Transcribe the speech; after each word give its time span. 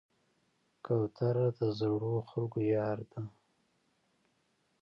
کوتره 0.85 1.47
د 1.59 1.61
زړو 1.79 2.13
خلکو 2.29 2.59
یار 2.73 2.97
ده. 3.11 3.21